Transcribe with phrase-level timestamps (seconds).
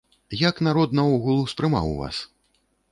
[0.43, 2.25] Як народ наогул успрымаў вас?